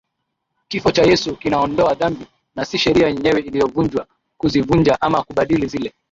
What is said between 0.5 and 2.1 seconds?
Kifo cha Yesu kinaondoa